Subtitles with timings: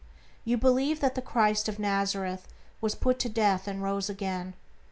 [0.43, 2.47] You believe that the Christ of Nazareth
[2.81, 4.55] was put to death and rose again.